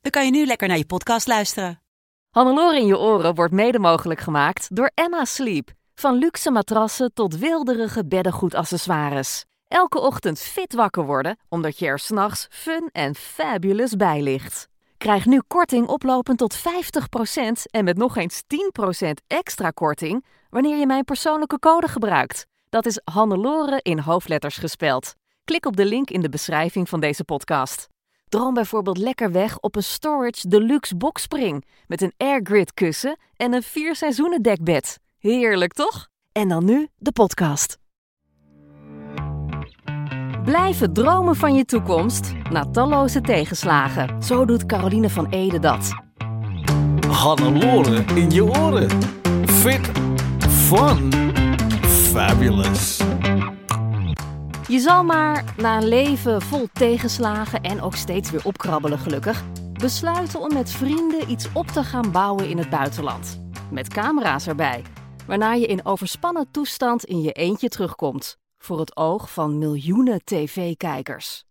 [0.00, 1.82] dan kan je nu lekker naar je podcast luisteren.
[2.30, 5.70] Hannelore in je oren wordt mede mogelijk gemaakt door Emma Sleep.
[5.94, 9.44] Van luxe matrassen tot wilderige beddengoedaccessoires.
[9.68, 14.68] Elke ochtend fit wakker worden, omdat je er s'nachts fun en fabulous bij ligt.
[14.96, 16.60] Krijg nu korting oplopend tot 50%
[17.70, 18.42] en met nog eens
[19.02, 22.46] 10% extra korting wanneer je mijn persoonlijke code gebruikt.
[22.68, 25.14] Dat is Hannelore in hoofdletters gespeld.
[25.44, 27.88] Klik op de link in de beschrijving van deze podcast.
[28.30, 33.62] Droom bijvoorbeeld lekker weg op een Storage Deluxe boxspring met een airgrid kussen en een
[33.62, 34.98] vier seizoenen dekbed.
[35.18, 36.08] Heerlijk toch?
[36.32, 37.78] En dan nu de podcast.
[40.44, 44.22] Blijven dromen van je toekomst na talloze tegenslagen.
[44.22, 45.90] Zo doet Caroline van Ede dat.
[47.08, 48.90] Hannelore in je oren.
[49.44, 49.90] Fit,
[50.48, 51.12] fun,
[51.82, 53.00] fabulous.
[54.70, 60.40] Je zal maar na een leven vol tegenslagen en ook steeds weer opkrabbelen gelukkig, besluiten
[60.40, 63.40] om met vrienden iets op te gaan bouwen in het buitenland.
[63.70, 64.82] Met camera's erbij,
[65.26, 71.44] waarna je in overspannen toestand in je eentje terugkomt, voor het oog van miljoenen tv-kijkers.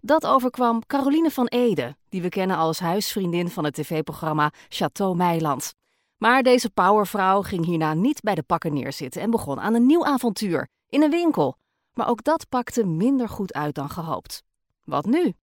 [0.00, 5.74] Dat overkwam Caroline van Ede, die we kennen als huisvriendin van het tv-programma Chateau Meiland.
[6.16, 10.04] Maar deze powervrouw ging hierna niet bij de pakken neerzitten en begon aan een nieuw
[10.04, 11.56] avontuur in een winkel
[11.98, 14.42] maar ook dat pakte minder goed uit dan gehoopt.
[14.84, 15.34] Wat nu?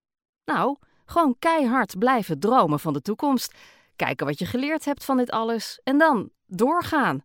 [0.46, 3.54] Nou, gewoon keihard blijven dromen van de toekomst.
[3.96, 7.24] Kijken wat je geleerd hebt van dit alles en dan doorgaan.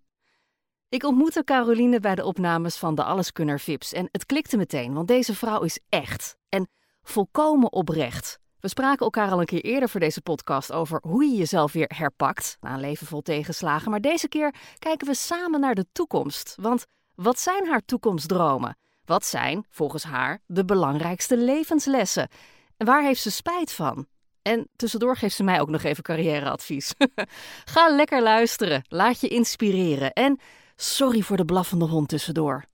[0.88, 5.08] Ik ontmoette Caroline bij de opnames van de Alleskunner Vips en het klikte meteen, want
[5.08, 6.68] deze vrouw is echt en
[7.02, 8.38] volkomen oprecht.
[8.60, 11.92] We spraken elkaar al een keer eerder voor deze podcast over hoe je jezelf weer
[11.96, 16.54] herpakt na een leven vol tegenslagen, maar deze keer kijken we samen naar de toekomst.
[16.60, 18.76] Want wat zijn haar toekomstdromen?
[19.10, 22.28] Wat zijn, volgens haar, de belangrijkste levenslessen?
[22.76, 24.06] En waar heeft ze spijt van?
[24.42, 26.94] En tussendoor geeft ze mij ook nog even carrièreadvies.
[27.72, 30.40] Ga lekker luisteren, laat je inspireren en
[30.76, 32.64] sorry voor de blaffende hond tussendoor.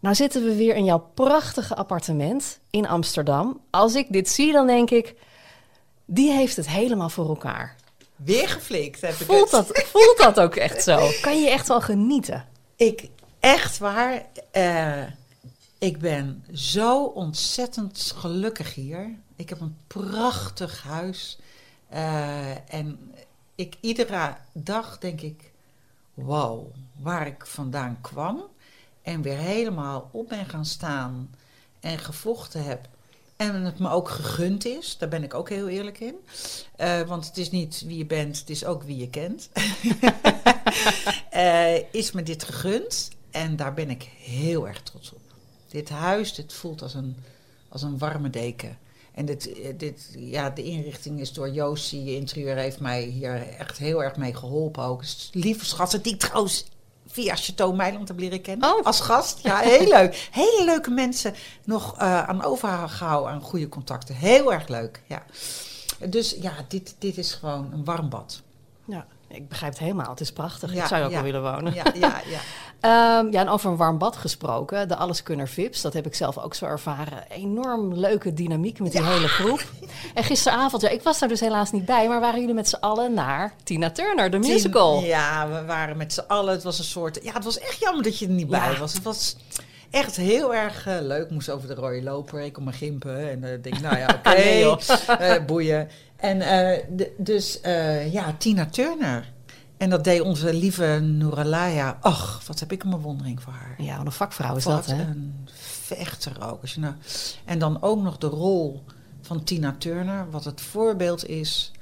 [0.00, 3.60] Nou zitten we weer in jouw prachtige appartement in Amsterdam.
[3.70, 5.14] Als ik dit zie, dan denk ik,
[6.06, 7.76] die heeft het helemaal voor elkaar.
[8.16, 9.66] Weer geflikt heb ik Voelt het.
[9.66, 11.08] dat, voelt dat ook echt zo?
[11.20, 12.48] Kan je echt wel genieten?
[12.76, 13.08] Ik,
[13.40, 15.02] echt waar, eh,
[15.78, 19.18] ik ben zo ontzettend gelukkig hier.
[19.36, 21.38] Ik heb een prachtig huis.
[21.88, 23.12] Eh, en
[23.54, 25.52] ik, iedere dag denk ik,
[26.14, 28.42] wow, waar ik vandaan kwam.
[29.02, 31.34] En weer helemaal op ben gaan staan
[31.80, 32.88] en gevochten heb.
[33.36, 36.14] En het me ook gegund is, daar ben ik ook heel eerlijk in.
[36.76, 39.48] Eh, want het is niet wie je bent, het is ook wie je kent.
[41.30, 45.27] Eh, is me dit gegund en daar ben ik heel erg trots op.
[45.68, 47.16] Dit huis, dit voelt als een,
[47.68, 48.78] als een warme deken.
[49.14, 54.02] En dit, dit, ja, de inrichting is door Joostie, interieur heeft mij hier echt heel
[54.02, 55.00] erg mee geholpen ook.
[55.00, 56.64] Dus lieve schatten, die ik trouwens
[57.06, 58.74] via Chateau Meiland heb leren kennen.
[58.76, 58.84] Oh.
[58.84, 60.28] Als gast, ja, heel leuk.
[60.30, 61.34] Hele leuke mensen
[61.64, 64.14] nog eh, aan overgehouden aan goede contacten.
[64.14, 65.24] Heel erg leuk, ja.
[66.08, 68.42] Dus ja, dit, dit is gewoon een warm bad.
[68.84, 70.10] Ja, ik begrijp het helemaal.
[70.10, 70.74] Het is prachtig.
[70.74, 71.22] Ja, ik zou je ook ja.
[71.22, 71.74] wel willen wonen.
[71.74, 72.40] Ja, ja, ja.
[72.80, 74.88] Ehm, ja, en over een warm bad gesproken.
[74.88, 77.24] De Alleskunner Vips, dat heb ik zelf ook zo ervaren.
[77.28, 79.64] Enorm leuke dynamiek met die hele groep.
[80.14, 82.76] En gisteravond, ja, ik was daar dus helaas niet bij, maar waren jullie met z'n
[82.80, 85.00] allen naar Tina Turner, de musical?
[85.00, 86.52] Ja, we waren met z'n allen.
[86.52, 87.18] Het was een soort.
[87.22, 88.92] Ja, het was echt jammer dat je er niet bij was.
[88.92, 89.36] Het was
[89.90, 91.30] echt heel erg eh, leuk.
[91.30, 92.40] Moest over de rode loper.
[92.40, 93.30] Ik kon me gimpen.
[93.30, 94.28] En ik denk, nou ja, oké.
[94.36, 94.80] Nee, joh.
[95.08, 95.88] eh, boeien.
[96.16, 96.84] En eh,
[97.16, 99.32] dus, eh, ja, Tina Turner.
[99.76, 101.98] En dat deed onze lieve Nooralaya.
[102.00, 103.74] Ach, wat heb ik een bewondering voor haar.
[103.82, 105.02] Ja, een vakvrouw is Wat dat, hè?
[105.02, 105.48] een
[105.84, 106.60] vechter ook.
[106.60, 106.94] Als je nou,
[107.44, 108.84] en dan ook nog de rol
[109.20, 111.72] van Tina Turner, wat het voorbeeld is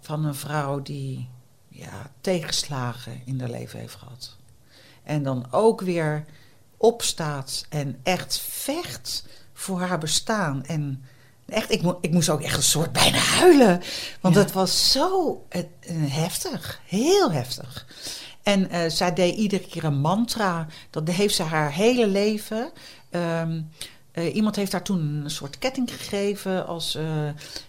[0.00, 1.28] van een vrouw die
[1.68, 4.36] ja, tegenslagen in haar leven heeft gehad.
[5.02, 6.24] En dan ook weer
[6.76, 10.64] opstaat en echt vecht voor haar bestaan.
[10.64, 11.04] En
[11.46, 13.82] echt, ik, mo- ik moest ook echt een soort bijna huilen.
[14.20, 14.40] Want Ja.
[14.40, 15.62] het was zo eh,
[15.96, 17.86] heftig, heel heftig.
[18.42, 20.66] En eh, zij deed iedere keer een mantra.
[20.90, 22.70] Dat heeft ze haar hele leven.
[23.10, 23.60] ehm,
[24.12, 26.98] Eh, iemand heeft haar toen een soort ketting gegeven als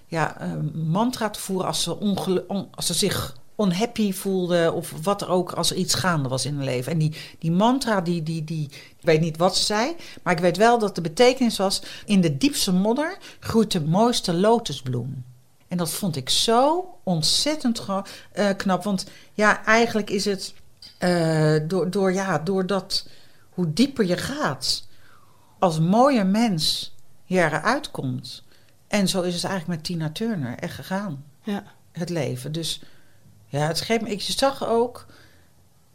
[0.05, 0.37] ja,
[0.73, 1.97] mantra te voeren als ze,
[2.47, 6.45] on- als ze zich unhappy voelde of wat er ook als er iets gaande was
[6.45, 6.91] in haar leven.
[6.91, 10.39] En die, die mantra, die, die, die, ik weet niet wat ze zei, maar ik
[10.39, 15.23] weet wel dat de betekenis was: in de diepste modder groeit de mooiste lotusbloem.
[15.67, 17.85] En dat vond ik zo ontzettend
[18.31, 20.53] eh, knap, want ja, eigenlijk is het
[20.97, 23.07] eh, door, door, ja, doordat
[23.49, 24.87] hoe dieper je gaat,
[25.59, 28.43] als mooie mens je eruit komt.
[28.87, 31.63] En zo is het eigenlijk met Tina Turner echt gegaan, Ja.
[31.91, 32.51] het leven.
[32.51, 32.81] Dus
[33.47, 35.05] ja, het geeft me, ik zag ook,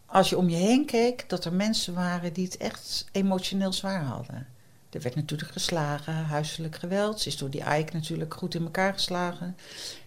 [0.06, 4.02] als je om je heen keek, dat er mensen waren die het echt emotioneel zwaar
[4.02, 4.46] hadden.
[4.90, 7.20] Er werd natuurlijk geslagen, huiselijk geweld.
[7.20, 9.56] Ze is door die Ike natuurlijk goed in elkaar geslagen.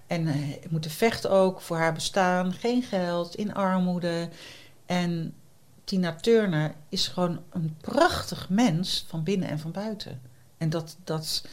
[0.08, 0.36] En eh,
[0.70, 2.54] moeten vechten ook voor haar bestaan.
[2.54, 4.30] Geen geld, in armoede.
[4.86, 5.34] En
[5.84, 10.22] Tina Turner is gewoon een prachtig mens van binnen en van buiten.
[10.58, 11.46] En dat, dat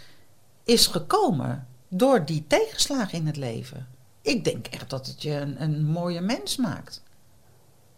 [0.64, 3.88] is gekomen door die tegenslagen in het leven.
[4.22, 7.02] Ik denk echt dat het je een, een mooie mens maakt.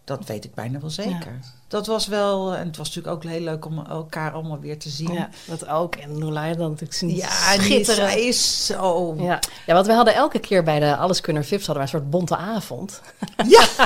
[0.03, 1.39] Dat weet ik bijna wel zeker.
[1.67, 4.89] Dat was wel, en het was natuurlijk ook heel leuk om elkaar allemaal weer te
[4.89, 5.13] zien.
[5.13, 5.95] ja, dat ook.
[5.95, 8.17] En Noelai dan natuurlijk zien Ja, schitteren.
[8.27, 9.15] is zo.
[9.17, 9.39] Ja.
[9.65, 12.37] ja, want we hadden elke keer bij de Alleskunner Vips hadden wij een soort bonte
[12.37, 13.01] avond.
[13.47, 13.65] Ja.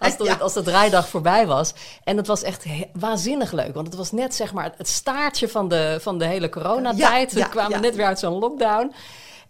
[0.00, 0.34] Als de, Ja.
[0.34, 1.72] als de draaidag voorbij was.
[2.04, 3.74] En het was echt he- waanzinnig leuk.
[3.74, 7.32] Want het was net zeg maar het staartje van de, van de hele coronatijd.
[7.32, 8.92] Ja, ja, we kwamen net weer uit zo'n lockdown.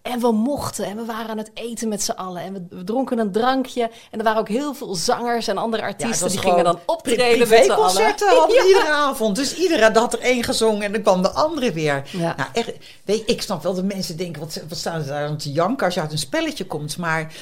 [0.09, 2.43] En we mochten en we waren aan het eten met z'n allen.
[2.43, 3.91] En we, we dronken een drankje.
[4.11, 6.29] En er waren ook heel veel zangers en andere artiesten.
[6.29, 8.15] die gingen dan optreden met z'n allen.
[8.19, 9.37] hadden iedere avond.
[9.37, 12.03] Dus iedereen had er één gezongen en dan kwam de andere weer.
[12.11, 12.35] Ja.
[12.37, 12.73] Nou, echt,
[13.05, 15.85] weet, ik snap wel dat mensen denken, wat, wat staan ze daar aan te janken
[15.85, 16.97] als je uit een spelletje komt.
[16.97, 17.33] Maar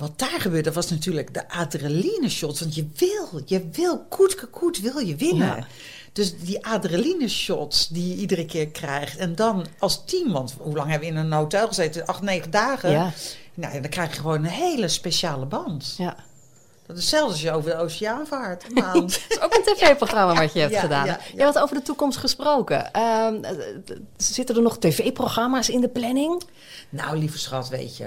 [0.00, 2.60] wat daar gebeurde was natuurlijk de adrenaline shots.
[2.60, 5.56] Want je wil, je wil, koet, koet wil je winnen.
[5.56, 5.66] Ja.
[6.12, 9.16] Dus die adrenaline shots die je iedere keer krijgt.
[9.16, 12.06] En dan als team, want hoe lang hebben we in een hotel gezeten?
[12.06, 12.90] Acht, negen dagen.
[12.90, 13.12] Ja.
[13.54, 15.94] Nou, dan krijg je gewoon een hele speciale band.
[15.98, 16.16] Ja.
[16.86, 18.64] Dat is zelfs als je over de oceaan vaart.
[18.74, 21.06] Het is ook een tv-programma wat je hebt Ja, gedaan.
[21.06, 21.44] ja, Je ja.
[21.44, 22.92] had over de toekomst gesproken.
[22.92, 26.42] Ehm, eh, eh, zitten er nog tv-programma's in de planning?
[26.88, 28.06] nou, lieve schat, weet je.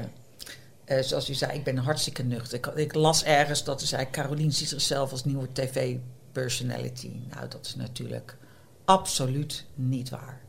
[0.86, 2.58] Eh, zoals u zei, ik ben hartstikke nuchter.
[2.58, 4.10] Ik, ik las ergens dat ze zei...
[4.10, 7.12] Carolien ziet zichzelf als nieuwe tv-personality.
[7.30, 8.38] Nou, dat is natuurlijk
[8.86, 10.42] absoluut niet waar.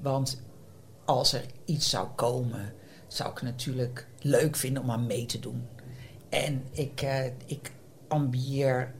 [0.00, 0.42] Want
[1.04, 2.72] als er iets zou komen...
[3.06, 5.66] zou ik natuurlijk leuk vinden om aan mee te doen.
[6.28, 7.72] En ik, eh, ik
[8.08, 8.94] ambieer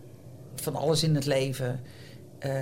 [0.54, 1.80] van alles in het leven...
[2.44, 2.52] eh,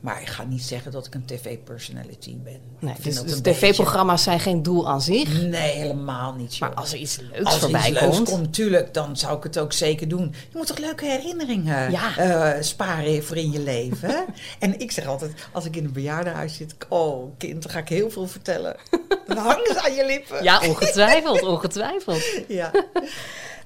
[0.00, 2.60] maar ik ga niet zeggen dat ik een tv-personality ben.
[2.78, 5.42] Nee, dus dus tv-programma's zijn geen doel aan zich.
[5.42, 6.60] Nee, helemaal niet.
[6.60, 6.78] Maar joh.
[6.78, 8.28] als er iets leuks Als voorbij iets leuks komt.
[8.28, 10.34] komt, natuurlijk, dan zou ik het ook zeker doen.
[10.50, 12.16] Je moet toch leuke herinneringen Ja.
[12.16, 14.08] eh, sparen voor in je leven.
[14.10, 14.20] hè?
[14.66, 17.88] en ik zeg altijd, als ik in een bejaardenhuis zit, oh kind, dan ga ik
[17.88, 18.76] heel veel vertellen.
[19.26, 20.42] Dan hangen ze aan je lippen.
[20.42, 22.22] Ja, ongetwijfeld, ongetwijfeld.
[22.48, 22.70] ja.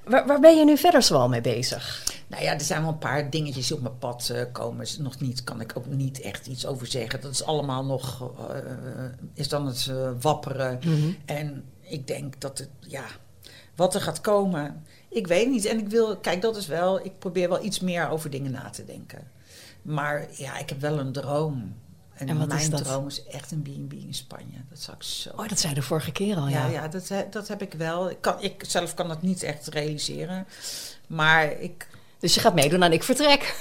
[0.09, 2.03] Waar, waar ben je nu verder zoal mee bezig?
[2.27, 4.87] Nou ja, er zijn wel een paar dingetjes die op mijn pad eh, komen.
[4.99, 7.21] Nog niet, kan ik ook niet echt iets over zeggen.
[7.21, 8.57] Dat is allemaal nog, eh,
[9.33, 10.79] is dan het eh, wapperen.
[11.25, 13.05] En ik denk dat het, ja,
[13.75, 15.65] wat er gaat komen, ik weet niet.
[15.65, 18.69] En ik wil, kijk, dat is wel, ik probeer wel iets meer over dingen na
[18.69, 19.31] te denken.
[19.81, 21.75] Maar ja, ik heb wel een droom.
[22.17, 22.83] En, En mijn dat?
[22.83, 24.57] droom is echt een B&B in Spanje.
[24.69, 26.65] Dat zou ik zo Oh, dat zei de vorige keer al, ja.
[26.65, 28.09] ja, ja dat, dat heb ik wel.
[28.09, 30.47] Ik, kan, ik zelf kan dat niet echt realiseren.
[31.07, 31.87] Maar ik,
[32.19, 33.55] Dus je gaat meedoen aan Ik Vertrek.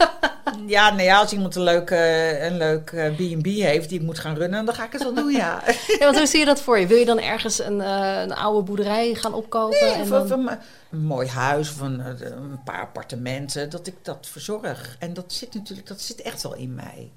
[0.66, 4.04] ja, nou ja, als iemand een leuk, eh, een leuk eh, B&B heeft die ik
[4.04, 5.62] moet gaan runnen, dan ga ik het wel doen, ja.
[5.98, 6.86] Ja, want hoe zie je dat voor je?
[6.86, 9.80] Wil je dan ergens een, eh, een oude boerderij gaan opkopen?
[9.80, 10.22] Nee, en of, dan...
[10.22, 10.58] of een,
[10.90, 14.96] een mooi huis of een, eh, een paar appartementen, dat ik dat verzorg.
[14.98, 17.10] En dat zit natuurlijk, dat zit echt wel in mij.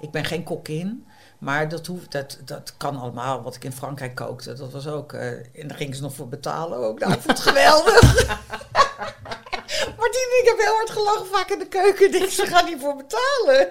[0.00, 1.06] Ik ben geen kokkin,
[1.38, 3.42] maar dat, hoeft, dat, dat kan allemaal.
[3.42, 5.12] Wat ik in Frankrijk kookte, dat was ook...
[5.12, 6.98] eh, en daar gingen ze nog voor betalen ook.
[6.98, 8.02] Nou, ik vond het geweldig.
[9.98, 12.10] Martien, ik heb heel hard gelachen vaak in de keuken.
[12.12, 13.68] Denk, ze gaan niet voor betalen.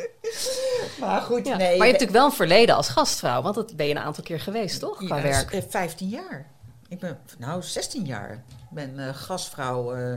[1.00, 1.66] maar goed, Ja, nee.
[1.78, 4.24] maar je hebt natuurlijk wel een verleden als gastvrouw, want dat ben je een aantal
[4.24, 4.96] keer geweest, toch?
[5.04, 5.52] Qua Ja, werk.
[5.52, 6.46] eh, 15 jaar.
[6.88, 8.30] Ik ben, nou, 16 jaar.
[8.32, 10.12] Ik ben eh, gastvrouw eh,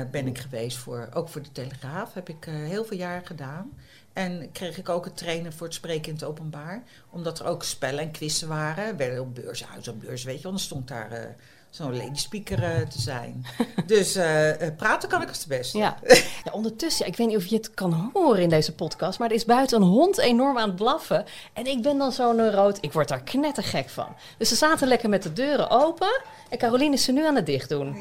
[0.00, 2.14] eh, ben ik geweest voor, ook voor de Telegraaf.
[2.14, 3.70] Heb ik eh, heel veel jaar gedaan.
[4.12, 6.82] En kreeg ik ook het trainen voor het spreken in het openbaar.
[7.10, 8.86] Omdat er ook spellen en quizzen waren.
[8.86, 10.52] We werden op beurshuis op beurs, weet je wel.
[10.52, 11.24] Dan stond daar eh,
[11.70, 13.46] zo'n lady speaker eh, te zijn.
[13.86, 15.72] dus eh, praten kan ik het best.
[15.72, 15.98] Ja.
[16.44, 19.34] ja, ondertussen, ik weet niet of je het kan horen in deze podcast, maar er
[19.34, 21.24] is buiten een hond enorm aan het blaffen.
[21.52, 24.16] En ik ben dan zo neuroot, ik word daar knettergek van.
[24.38, 27.46] Dus ze zaten lekker met de deuren open en Caroline is ze nu aan het
[27.46, 27.96] dicht doen.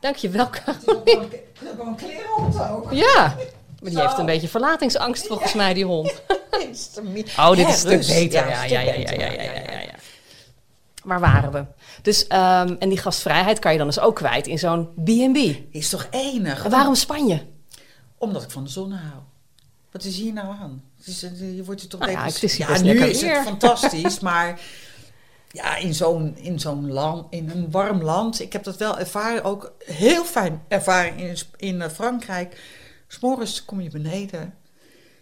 [0.00, 1.28] Dankjewel, Caroline.
[1.52, 2.92] Gewoon klerenhond ook.
[2.92, 3.36] Ja,
[3.80, 6.22] Maar die heeft een beetje verlatingsangst volgens mij, die hond.
[6.70, 8.48] Is te mi- Oh, dit is een stuk beter.
[8.48, 9.94] Ja, Ja, ja, ja, ja, ja, ja, ja, ja.
[11.04, 11.64] Waar waren we?
[12.02, 15.36] Dus, ehm, en die gastvrijheid kan je dan dus ook kwijt in zo'n B&B.
[15.74, 16.64] Is toch enig?
[16.64, 17.46] En waarom Spanje?
[18.18, 19.20] Omdat ik van de zon hou.
[19.92, 20.82] Wat is hier nou aan?
[21.04, 23.34] Is, je wordt er toch Nou ja, even- het is hier ja, nu is weer.
[23.38, 24.60] het fantastisch, maar
[25.50, 28.40] ja, in zo'n, in zo'n land, in een warm land.
[28.40, 32.60] Ik heb dat wel ervaren, ook heel fijn ervaren in, in eh, Frankrijk.
[33.12, 34.54] S'morgens kom je beneden,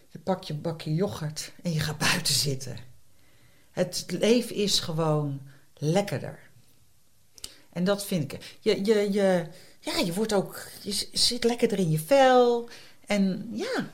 [0.09, 2.77] je pakt je bakje yoghurt en je gaat buiten zitten.
[3.71, 5.41] Het leven is gewoon
[5.75, 6.39] lekkerder.
[7.73, 8.57] En dat vind ik.
[8.61, 9.47] Je, je, je,
[9.81, 10.69] ja, je wordt ook.
[10.83, 12.69] Je zit lekkerder in je vel.
[13.07, 13.87] En ja.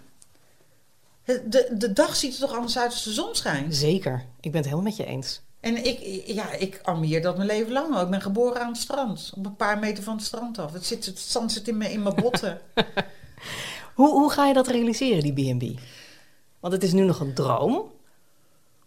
[1.24, 3.74] De, de dag ziet er toch anders uit als de zon schijnt.
[3.74, 5.40] Zeker, ik ben het helemaal met je eens.
[5.60, 8.00] En ik, ja, ik ambieer dat mijn leven lang.
[8.00, 9.32] Ik ben geboren aan het strand.
[9.36, 10.72] Op een paar meter van het strand af.
[10.72, 12.60] Het, zit, het zand zit in mijn, in mijn botten.
[13.94, 15.80] Hoe, hoe ga je dat realiseren, die B&B?
[16.60, 17.72] Want het is nu nog een droom.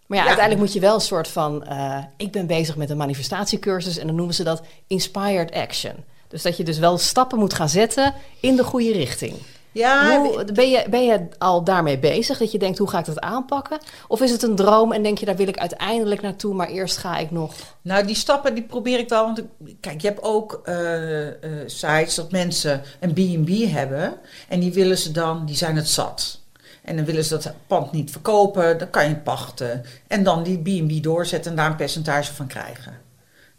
[0.06, 0.28] Maar ja, Ja.
[0.30, 1.64] uiteindelijk moet je wel een soort van...
[1.66, 5.94] eh, ik ben bezig met een manifestatiecursus en dan noemen ze dat Inspired Action.
[6.28, 9.34] Dus dat je dus wel stappen moet gaan zetten in de goede richting.
[9.71, 12.38] Ja, Hoe, ben, je, ben je al daarmee bezig?
[12.38, 13.79] Dat je denkt, hoe ga ik dat aanpakken?
[14.07, 16.53] Of is het een droom en denk je, daar wil ik uiteindelijk naartoe...
[16.53, 17.53] maar eerst ga ik nog...
[17.81, 19.24] Nou, die stappen die probeer ik wel.
[19.25, 21.33] Want ik- kijk, je hebt ook eh, eh,
[21.65, 24.13] sites dat mensen een B&B hebben.
[24.47, 26.39] En die willen ze dan, die zijn het zat.
[26.83, 29.83] En dan willen ze dat pand niet verkopen, dan kan je het pachten.
[30.07, 32.97] En dan die B&B doorzetten en daar een percentage van krijgen.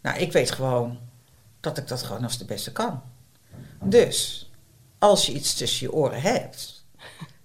[0.01, 0.97] Nou, ik weet gewoon
[1.59, 3.01] dat ik dat gewoon als de beste kan.
[3.83, 4.48] Dus,
[4.99, 6.83] als je iets tussen je oren hebt,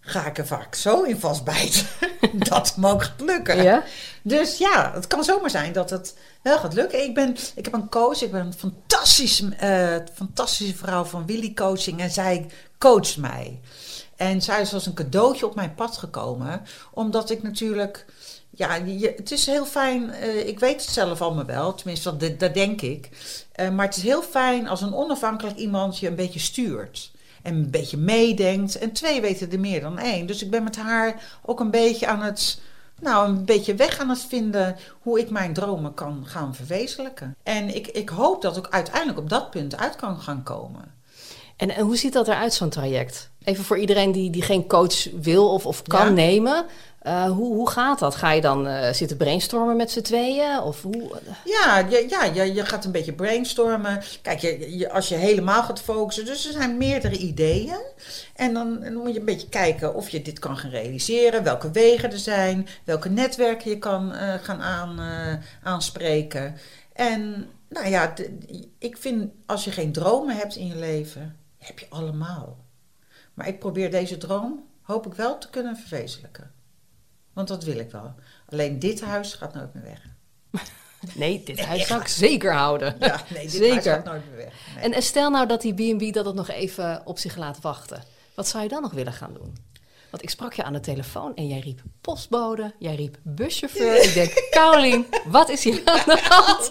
[0.01, 1.87] ga ik er vaak zo in vastbijten
[2.49, 3.63] dat het me ook gaat lukken.
[3.63, 3.85] Ja?
[4.23, 7.03] Dus ja, het kan zomaar zijn dat het wel gaat lukken.
[7.03, 11.55] Ik, ben, ik heb een coach, ik ben een fantastische, eh, fantastische vrouw van Willy
[11.55, 12.47] Coaching en zij
[12.79, 13.61] coacht mij.
[14.17, 18.07] En zij is als een cadeautje op mijn pad gekomen, omdat ik natuurlijk,
[18.51, 22.39] ja, je, het is heel fijn, eh, ik weet het zelf allemaal wel, tenminste dat,
[22.39, 23.09] dat denk ik.
[23.53, 27.13] Eh, maar het is heel fijn als een onafhankelijk iemand je een beetje stuurt.
[27.45, 28.79] En een beetje meedenkt.
[28.79, 30.27] En twee weten er meer dan één.
[30.27, 32.61] Dus ik ben met haar ook een beetje aan het
[33.01, 37.37] nou, een beetje weg aan het vinden hoe ik mijn dromen kan gaan verwezenlijken.
[37.43, 40.93] En ik, ik hoop dat ik uiteindelijk op dat punt uit kan gaan komen.
[41.57, 43.31] En, en hoe ziet dat eruit, zo'n traject?
[43.45, 46.13] Even voor iedereen die, die geen coach wil of, of kan Ja.
[46.13, 46.67] nemen.
[47.05, 48.15] Eh, hoe, hoe gaat dat?
[48.15, 50.61] Ga je dan eh, zitten brainstormen met z'n tweeën?
[50.61, 51.21] Of hoe?
[51.45, 54.03] Ja, je, ja je, gaat een beetje brainstormen.
[54.23, 56.25] Kijk, je, als je helemaal gaat focussen.
[56.25, 57.79] Dus er zijn meerdere ideeën.
[58.35, 61.43] En dan, dan moet je een beetje kijken of je dit kan gaan realiseren.
[61.43, 62.69] Welke wegen er zijn.
[62.85, 65.01] Welke netwerken je kan eh, gaan aan,
[65.63, 66.57] aanspreken.
[66.93, 68.15] En nou ja,
[68.79, 72.59] ik vind als je geen dromen hebt in je leven, heb je allemaal.
[73.35, 76.54] Maar ik probeer deze droom, hoop ik wel te kunnen verwezenlijken.
[77.35, 78.15] Want dat wil ik wel.
[78.49, 80.01] Alleen dit huis gaat nooit meer weg.
[81.15, 82.97] Nee, dit huis zou ik zeker houden.
[82.99, 83.71] Ja, nee, dit Zeker.
[83.73, 84.53] huis gaat nooit meer weg.
[84.81, 84.93] Nee.
[84.95, 88.03] En, stel nou dat die B&B dat het nog even op zich laat wachten.
[88.35, 89.57] Wat zou je dan nog willen gaan doen?
[90.11, 94.03] Want ik sprak je aan de telefoon en jij riep postbode, jij riep buschauffeur.
[94.03, 96.71] Ik denk, Caroline, wat is hier aan de hand?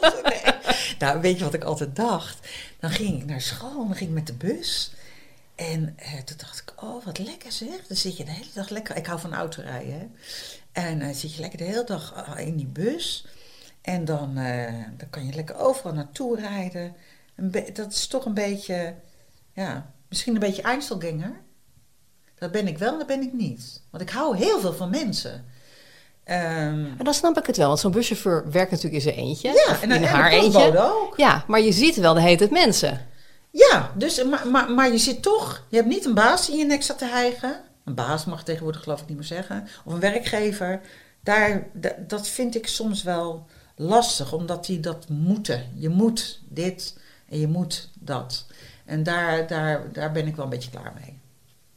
[1.00, 2.48] Nou, weet je wat ik altijd dacht?
[2.80, 4.92] Dan ging ik naar school, dan ging ik met de bus.
[5.56, 7.88] En eh, toen dacht ik, oh, wat lekker zeg.
[7.88, 8.96] Dan zit je de hele dag lekker.
[8.96, 9.94] Ik hou van autorijden.
[9.94, 10.08] Hè?
[10.72, 13.26] En dan zit je lekker de hele dag ah, in die bus.
[13.82, 16.96] En dan, eh, dan kan je lekker overal naartoe rijden.
[17.74, 18.96] Dat is toch een beetje,
[19.54, 21.42] ja, misschien een beetje Einzelganger.
[22.40, 23.82] Dat ben ik wel en dat ben ik niet.
[23.90, 25.46] Want ik hou heel veel van mensen.
[26.24, 29.48] Ehm, Maar dan snap ik het wel, want zo'n buschauffeur werkt natuurlijk in zijn eentje.
[29.48, 30.80] ja, en, in en haar de eentje.
[30.80, 31.14] ook.
[31.18, 33.08] Ja, maar je ziet wel de heet het mensen.
[33.56, 36.66] Ja, dus, maar, maar, maar je zit toch, je hebt niet een baas in je
[36.66, 37.62] nek staat te hijgen.
[37.86, 39.68] Een baas mag tegenwoordig geloof ik niet meer zeggen.
[39.86, 40.82] Of een werkgever.
[41.24, 43.46] Daar, da- dat vind ik soms wel
[43.76, 45.72] lastig, omdat die dat moeten.
[45.76, 48.46] Je moet dit en je moet dat.
[48.86, 51.20] En daar, daar, daar ben ik wel een beetje klaar mee.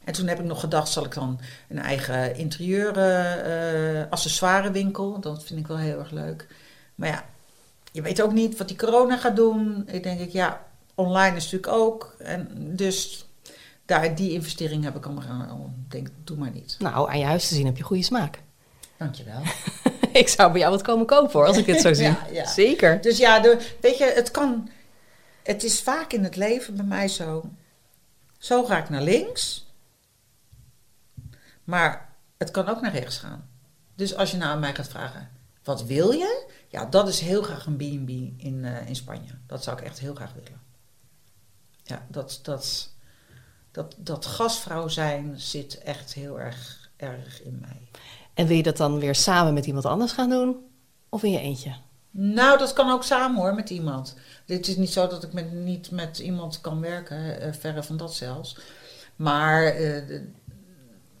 [0.03, 5.19] En toen heb ik nog gedacht, zal ik dan een eigen interieur eh, eh, accessoirewinkel.
[5.19, 6.47] Dat vind ik wel heel erg leuk.
[6.95, 7.25] Maar ja,
[7.91, 9.83] je weet ook niet wat die corona gaat doen.
[9.87, 10.65] Ik denk ik, ja,
[10.97, 12.15] online is natuurlijk ook.
[12.19, 13.25] En dus
[13.85, 15.75] daar, die investering heb ik allemaal gaan.
[15.85, 16.75] Ik denk, doe maar niet.
[16.79, 18.41] Nou, aan je huis te zien heb je goede smaak.
[18.97, 19.41] Dankjewel.
[20.21, 22.05] ik zou bij jou wat komen kopen hoor, als ik het zo zie.
[22.15, 22.45] Ja, ja.
[22.45, 23.01] Zeker.
[23.01, 24.69] Dus ja, de, weet je, het kan.
[25.43, 27.49] Het is vaak in het leven bij mij zo.
[28.37, 29.71] Zo ga ik naar links.
[31.63, 33.49] Maar het kan ook naar rechts gaan.
[33.95, 35.29] Dus als je nou aan mij gaat vragen:
[35.63, 36.49] wat wil je?
[36.67, 38.09] Ja, dat is heel graag een B&B
[38.43, 39.31] in, eh, in Spanje.
[39.47, 40.66] Dat zou ik echt heel graag willen.
[41.87, 42.89] Ja, dat, dat,
[43.71, 47.89] dat, dat gastvrouw zijn zit echt heel erg, erg in mij.
[48.33, 50.55] En wil je dat dan weer samen met iemand anders gaan doen?
[51.09, 51.75] Of in je eentje?
[52.11, 54.15] Nou, dat kan ook samen hoor, met iemand.
[54.45, 57.97] Dit is niet zo dat ik met, niet met iemand kan werken, eh, verre van
[57.97, 58.57] dat zelfs.
[59.15, 60.31] Maar de-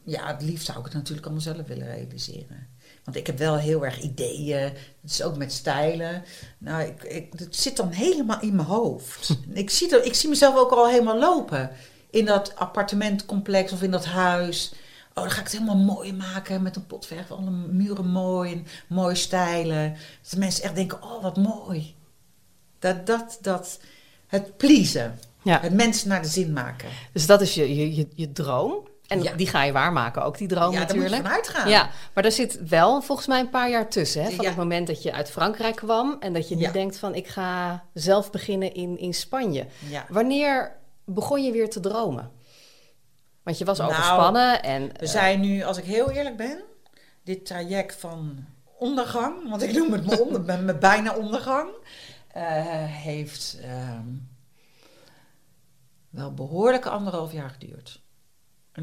[0.03, 2.67] ja, het liefst zou ik het natuurlijk allemaal zelf willen realiseren.
[3.07, 4.63] Want ik heb wel heel erg ideeën.
[5.01, 6.23] Het is ook met stijlen.
[6.57, 9.37] Nou, ik, ik, het zit dan helemaal in mijn hoofd.
[9.53, 11.71] ik, zie dat, ik zie mezelf ook al helemaal lopen.
[12.09, 14.73] In dat appartementcomplex of in dat huis.
[15.13, 17.31] Oh, dan ga ik het helemaal mooi maken met een potverf.
[17.31, 19.89] Alle muren mooi en mooie stijlen.
[20.21, 21.95] Dat de mensen echt denken, oh, wat mooi.
[22.79, 23.79] Dat, dat, dat,
[24.27, 25.19] het pleasen.
[25.41, 25.59] Ja.
[25.61, 26.89] Het mensen naar de zin maken.
[27.13, 28.87] Dus dat is je, je, je, je droom.
[29.07, 29.33] En Ja.
[29.35, 31.27] die ga je waarmaken, ook die droom ja, daar moet je natuurlijk.
[31.27, 31.69] van uitgaan.
[31.69, 34.23] Ja, maar er zit wel volgens mij een paar jaar tussen.
[34.23, 34.29] Hè?
[34.29, 34.49] Van Ja.
[34.49, 37.83] het moment dat je uit Frankrijk kwam en dat je nu denkt van ik ga
[37.93, 39.65] zelf beginnen in, in Spanje.
[40.09, 42.31] Wanneer begon je weer te dromen?
[43.43, 44.87] Want je was Nou, overspannen en...
[44.87, 46.63] We eh, zijn nu, als ik heel eerlijk ben,
[47.23, 48.45] dit traject van
[48.77, 51.69] ondergang, want ik noem het mijn, onder, mijn, mijn bijna ondergang,
[52.27, 52.43] eh,
[52.85, 54.07] heeft ehm,
[56.09, 58.01] wel behoorlijk anderhalf jaar geduurd.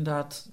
[0.03, 0.49] Dat,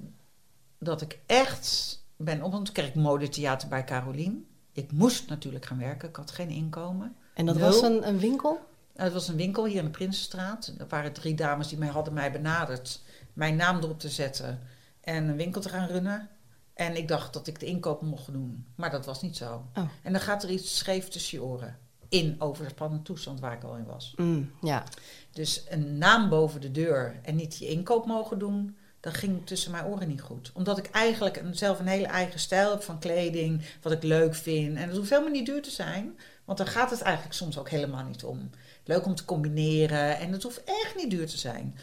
[0.80, 4.48] dat ik echt ben op, want toen kreeg ik modetheater bij Carolien.
[4.72, 7.16] Ik moest natuurlijk gaan werken, ik had geen inkomen.
[7.34, 7.66] en dat nul.
[7.66, 8.52] was een, een winkel?
[8.94, 10.74] Nou, Het was een winkel hier in de Prinsenstraat.
[10.78, 13.02] Er waren drie dames die mij hadden mij benaderd.
[13.34, 14.60] Mijn naam erop te zetten
[15.02, 16.30] en een winkel te gaan runnen.
[16.74, 18.66] En ik dacht dat ik de inkoop mocht doen.
[18.76, 19.66] Maar dat was niet zo.
[19.76, 19.90] Oh.
[20.04, 21.78] En dan gaat er iets scheef tussen je oren.
[22.10, 24.14] In overspannen toestand waar ik al in was.
[24.16, 24.84] Mm, ja.
[25.32, 29.72] Dus een naam boven de deur en niet je inkoop mogen doen, dat ging tussen
[29.72, 30.52] mijn oren niet goed.
[30.54, 34.36] Omdat ik eigenlijk een, zelf een hele eigen stijl heb van kleding, wat ik leuk
[34.36, 34.78] vind.
[34.78, 37.70] En het hoeft helemaal niet duur te zijn, want daar gaat het eigenlijk soms ook
[37.70, 38.50] helemaal niet om.
[38.86, 41.76] Leuk om te combineren en het hoeft echt niet duur te zijn.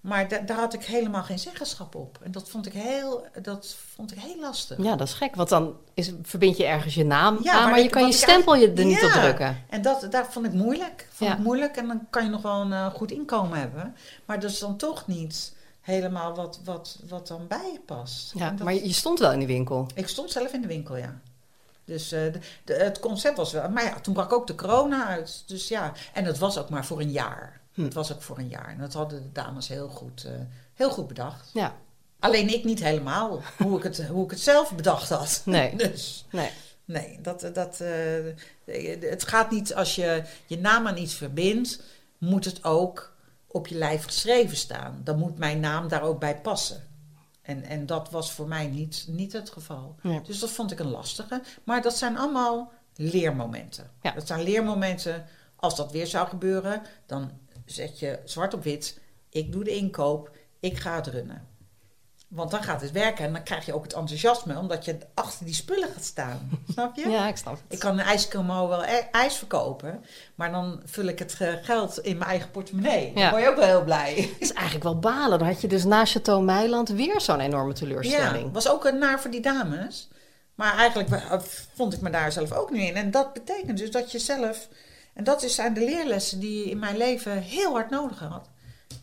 [0.00, 2.18] Maar da- daar had ik helemaal geen zeggenschap op.
[2.22, 4.82] En dat vond ik heel, dat vond ik heel lastig.
[4.82, 5.34] ja, dat is gek.
[5.34, 8.12] Want dan is, verbind je ergens je naam Ja, aan, maar, maar je kan je
[8.12, 9.64] stempel je er niet op drukken.
[9.70, 11.08] En dat, dat vond ik moeilijk.
[11.10, 11.36] Vond Ja.
[11.36, 11.76] ik moeilijk.
[11.76, 13.96] En dan kan je nog wel een eh, goed inkomen hebben.
[14.24, 15.56] Maar dat is dan toch niet
[15.88, 18.32] helemaal wat, wat, wat dan bij je past.
[18.34, 19.86] Ja, dat- maar je stond wel in die winkel.
[19.94, 21.20] Ik stond zelf in de winkel, ja.
[21.84, 23.68] Dus eh, de, de- het concept was wel...
[23.70, 25.42] Maar ja, toen brak ook de corona uit.
[25.46, 27.60] Dus ja, en het was ook maar voor een jaar.
[27.72, 27.82] Hm.
[27.84, 28.68] Het was ook voor een jaar.
[28.68, 30.32] En dat hadden de dames heel goed, eh,
[30.74, 31.50] heel goed bedacht.
[31.52, 31.74] Ja,
[32.20, 35.42] Alleen ik niet helemaal hoe ik het, hoe ik het zelf bedacht had.
[35.44, 35.76] Nee.
[35.76, 36.24] Dus...
[36.30, 36.50] nee.
[36.84, 37.90] Nee, dat, dat, eh,
[39.10, 41.80] het gaat niet als je je naam aan iets verbindt,
[42.18, 43.12] moet het ook
[43.48, 45.00] op je lijf geschreven staan.
[45.04, 46.86] Dan moet mijn naam daar ook bij passen.
[47.42, 49.96] En, en dat was voor mij niet, niet het geval.
[50.02, 50.20] Ja.
[50.20, 51.42] Dus dat vond ik een lastige.
[51.64, 53.90] Maar dat zijn allemaal leermomenten.
[54.02, 54.10] Ja.
[54.12, 55.26] Dat zijn leermomenten.
[55.56, 57.30] Als dat weer zou gebeuren, dan
[57.64, 59.00] zet je zwart op wit.
[59.28, 60.36] Ik doe de inkoop.
[60.60, 61.46] Ik ga het runnen.
[62.28, 65.44] Want dan gaat het werken en dan krijg je ook het enthousiasme, omdat je achter
[65.44, 66.50] die spullen gaat staan.
[66.72, 67.08] Snap je?
[67.08, 67.62] Ja, ik snap het.
[67.68, 71.98] Ik kan een ijskomo wel ij- ijs verkopen, maar dan vul ik het eh, geld
[71.98, 73.12] in mijn eigen portemonnee.
[73.12, 73.30] Dan Ja.
[73.30, 74.14] word je ook wel heel blij.
[74.32, 75.38] Het is eigenlijk wel balen.
[75.38, 78.52] Dan had je dus na Chateau Meiland weer zo'n enorme Ja, teleurstelling.
[78.52, 80.08] was ook een naar voor die dames.
[80.54, 81.38] Maar eigenlijk eh,
[81.74, 82.96] vond ik me daar zelf ook nu in.
[82.96, 84.68] En dat betekent dus dat je zelf,
[85.14, 88.48] en dat is- zijn de leerlessen die je in mijn leven heel hard nodig had,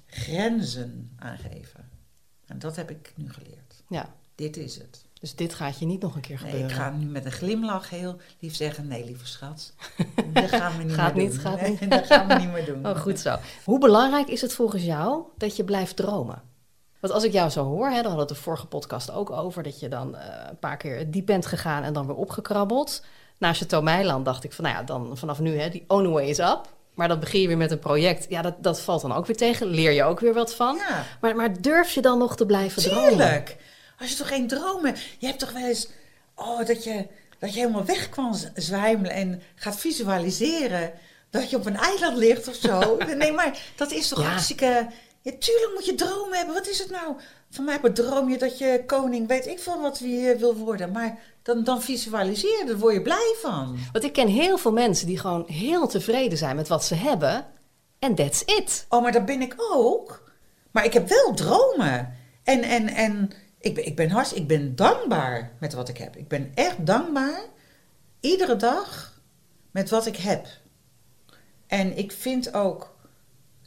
[0.07, 1.84] grenzen aangeven.
[2.47, 3.83] En dat heb ik nu geleerd.
[3.89, 5.05] Ja, Dit is het.
[5.19, 6.69] dus dit gaat je niet nog een keer Nee, gebeuren.
[6.69, 9.73] ik ga nu met een glimlach heel lief zeggen: nee, lieve schat.
[10.33, 11.41] Dat gaan we niet Gaat meer niet, doen.
[11.41, 11.89] gaat Nee, niet.
[11.99, 12.85] Dat gaan we niet meer doen.
[12.89, 13.35] Oh, goed zo.
[13.63, 16.41] Hoe belangrijk is het volgens jou dat je blijft dromen?
[16.99, 19.29] Want als ik jou zo hoor, hè, dan hadden we het de vorige podcast ook
[19.29, 19.63] over...
[19.63, 23.03] dat je dan eh, een paar keer diep bent gegaan en dan weer opgekrabbeld.
[23.37, 26.27] Na Chateau Meiland dacht ik van, nou ja, dan vanaf nu, hè, die own way
[26.27, 26.73] is up.
[26.95, 28.25] Maar dan begin je weer met een project.
[28.29, 29.67] Ja, dat, dat valt dan ook weer tegen.
[29.67, 30.75] Leer je ook weer wat van.
[30.75, 33.07] Ja, Maar, maar durf je dan nog te blijven dromen?
[33.09, 33.55] tuurlijk.
[33.99, 34.95] Als je toch geen dromen...
[35.17, 35.87] Je hebt toch wel eens...
[36.35, 37.07] Oh, dat je,
[37.39, 40.91] dat je helemaal weg kan zwijmelen en gaat visualiseren...
[41.29, 42.97] dat je op een eiland ligt of zo.
[43.17, 44.25] nee, maar dat is toch Ja.
[44.29, 44.87] hartstikke...
[45.25, 46.55] Ja, tuurlijk moet je dromen hebben.
[46.55, 47.15] Wat is het nou?
[47.49, 50.91] Van mij droom je dat je koning, weet ik veel wat wie je wil worden.
[50.91, 53.77] Maar dan, dan visualiseer je, daar word je blij van.
[53.91, 57.45] Want ik ken heel veel mensen die gewoon heel tevreden zijn met wat ze hebben.
[57.99, 58.85] En that's it.
[58.89, 60.31] Oh, maar dat ben ik ook.
[60.71, 62.17] Maar ik heb wel dromen.
[62.43, 66.15] En, en, en ik, ben, ik, ben hart, ik ben dankbaar met wat ik heb.
[66.15, 67.41] Ik ben echt dankbaar.
[68.19, 69.19] Iedere dag
[69.71, 70.47] met wat ik heb.
[71.67, 72.94] En ik vind ook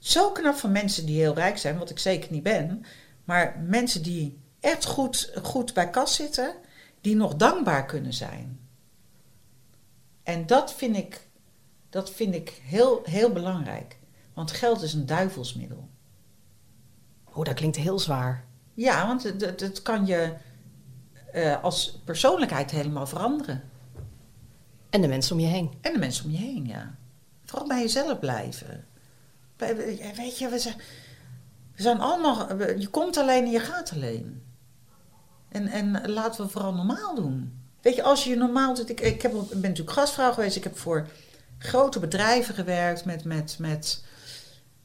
[0.00, 2.84] zo knap van mensen die heel rijk zijn, wat ik zeker niet ben.
[3.24, 6.54] Maar mensen die echt goed, goed bij kas zitten,
[7.00, 8.60] die nog dankbaar kunnen zijn.
[10.22, 11.28] En dat vind ik,
[11.90, 13.98] dat vind ik heel, heel belangrijk.
[14.34, 15.88] Want geld is een duivelsmiddel.
[17.24, 18.44] Oh, dat klinkt heel zwaar.
[18.74, 20.34] Ja, want het, kan je
[21.32, 23.62] eh, als persoonlijkheid helemaal veranderen.
[24.90, 25.72] En de mensen om je heen.
[25.80, 26.98] En de mensen om je heen, ja.
[27.44, 28.86] Vooral bij jezelf blijven.
[30.16, 30.76] Weet je, we zijn,
[31.76, 32.58] we zijn allemaal...
[32.58, 34.42] Je komt alleen en je gaat alleen.
[35.48, 37.62] En, en laten we vooral normaal doen.
[37.80, 38.90] Weet je, als je normaal doet...
[38.90, 40.56] Ik, ik, heb, ben natuurlijk gastvrouw geweest.
[40.56, 41.08] Ik heb voor
[41.58, 43.24] grote bedrijven gewerkt met...
[43.24, 44.02] met, met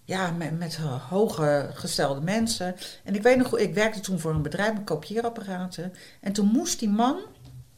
[0.06, 0.76] ja, met, met
[1.10, 2.76] hoge gestelde mensen.
[3.04, 5.94] En ik weet nog, ik werkte toen voor een bedrijf met kopieerapparaten.
[6.22, 7.20] En toen moest die man,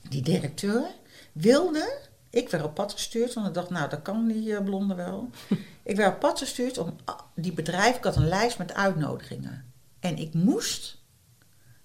[0.09, 0.83] die directeur,
[1.31, 1.97] wilde.
[2.35, 5.29] Ik werd op pad gestuurd, want ik dacht, nou, dat kan die eh, blonde wel.
[5.83, 7.95] ik werd op pad gestuurd om ah, die bedrijf.
[7.95, 9.73] Ik had een lijst met uitnodigingen.
[9.99, 10.97] En ik moest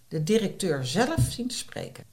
[0.08, 2.04] de directeur zelf zien te spreken.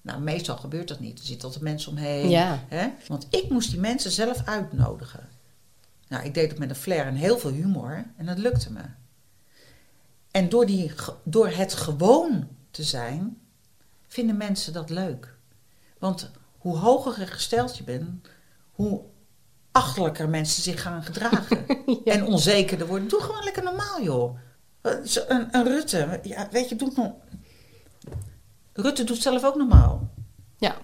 [0.00, 1.18] Nou, meestal gebeurt dat niet.
[1.18, 2.28] Er zitten altijd mensen omheen.
[2.28, 2.64] Ja.
[2.68, 2.88] Hè?
[3.06, 5.28] Want ik moest die mensen zelf uitnodigen.
[6.08, 8.04] Nou, ik deed het met een flair en heel veel humor.
[8.16, 8.82] En dat lukte me.
[10.30, 10.92] En door, die,
[11.24, 13.38] door het gewoon te zijn,
[14.06, 15.34] vinden mensen dat leuk.
[15.98, 18.28] Want hoe hoger je gesteld je bent,
[18.72, 19.00] hoe
[19.72, 21.66] achterlijker mensen zich gaan gedragen.
[22.04, 23.08] En onzekerder worden.
[23.08, 24.38] Doe gewoon lekker normaal, joh.
[24.82, 27.12] Een, een Rutte, ja, weet je, doet nog...
[28.72, 30.08] Rutte doet zelf ook normaal.
[30.56, 30.76] Ja.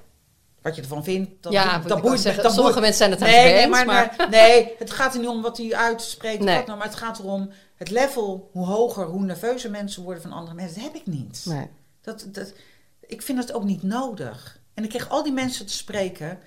[0.62, 3.20] Wat je ervan vindt, dat, Ja, dat, boeit zeggen, dat sommige boeit- mensen zijn het
[3.20, 6.42] nee, mee nee, eens, maar, maar- nee, het gaat er niet om wat hij uitspreekt,
[6.42, 6.56] Nee.
[6.56, 10.32] wat nou, maar het gaat erom het level, hoe hoger, hoe nerveuzer mensen worden van
[10.32, 10.74] andere mensen.
[10.82, 11.42] Dat heb ik niet.
[11.48, 11.68] Nee.
[12.00, 12.52] Dat, dat,
[13.00, 14.60] ik vind dat ook niet nodig.
[14.76, 16.38] En ik kreeg al die mensen te spreken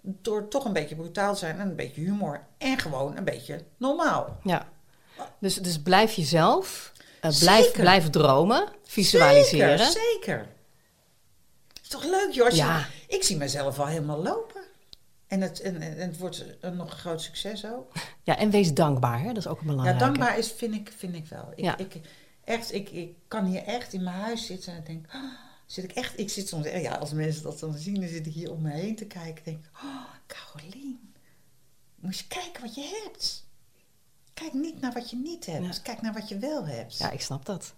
[0.00, 3.64] door toch een beetje brutaal te zijn en een beetje humor en gewoon een beetje
[3.76, 4.36] normaal.
[4.42, 4.68] Ja.
[5.38, 6.92] Dus, dus blijf jezelf.
[7.20, 7.80] eh, blijf, Zeker.
[7.80, 8.68] blijf dromen.
[8.82, 9.78] Visualiseren.
[9.78, 10.46] Zeker, zeker.
[11.82, 12.44] is toch leuk, joh.
[12.46, 12.86] Als je- Ja.
[13.08, 14.62] ik zie mezelf al helemaal lopen.
[15.26, 17.92] En het, en, en het wordt een nog een groot succes ook.
[18.22, 19.20] Ja, en wees dankbaar.
[19.20, 19.26] Hè?
[19.26, 20.04] Dat is ook een Ja, belangrijke.
[20.04, 21.52] dankbaar is, vind ik, vind ik wel.
[21.56, 21.76] Ik, Ja.
[21.78, 21.94] ik,
[22.44, 25.22] echt, ik, ik kan hier echt in mijn huis zitten en denk, ah,
[25.74, 28.32] zit ik echt, ik zit soms, ja, als mensen dat dan zien, dan zit ik
[28.32, 29.44] hier om me heen te kijken.
[29.44, 31.14] Denk, oh, Carolien,
[31.94, 33.46] moet je kijken wat je hebt.
[34.34, 35.76] Kijk niet naar wat je niet hebt.
[35.76, 35.82] Ja.
[35.82, 36.98] Kijk naar wat je wel hebt.
[36.98, 37.74] Ja, ik snap dat.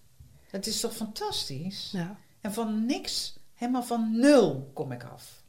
[0.50, 1.90] Dat is toch fantastisch?
[1.92, 2.18] Ja.
[2.40, 5.42] En van niks, helemaal van nul kom ik af.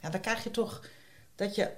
[0.00, 0.86] Ja, dan krijg je toch
[1.34, 1.76] dat je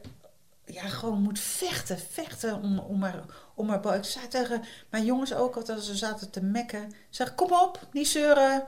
[0.65, 3.97] ja, gewoon moet vechten, vechten om, om maar, om maar.
[3.97, 6.93] Ik zei tegen mijn jongens ook altijd als ze zaten te mekken.
[7.11, 8.67] Zeg, kom op, niet zeuren,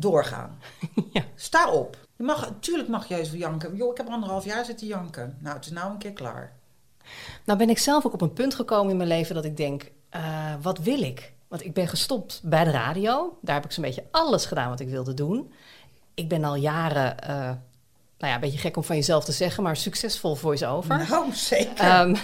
[0.00, 0.58] doorgaan.
[1.12, 1.22] Ja.
[1.34, 1.96] Sta op.
[2.16, 3.76] Je mag, natuurlijk mag je eens janken.
[3.76, 5.36] Joh, ik heb anderhalf jaar zitten janken.
[5.40, 6.52] Nou, het is nou een keer klaar.
[7.44, 9.90] Nou ben ik zelf ook op een punt gekomen in mijn leven dat ik denk,
[10.08, 11.32] eh, wat wil ik?
[11.48, 13.38] Want ik ben gestopt bij de radio.
[13.40, 15.52] Daar heb ik zo'n beetje alles gedaan wat ik wilde doen.
[16.14, 17.56] Ik ben al jaren, eh, nou
[18.18, 21.08] ja, een beetje gek om van jezelf te zeggen, maar succesvol voice-over.
[21.08, 21.84] Nou, zeker.
[21.84, 22.16] Ehm,